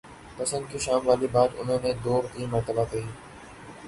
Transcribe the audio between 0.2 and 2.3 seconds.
پسند کی شام والی بات انہوں نے دو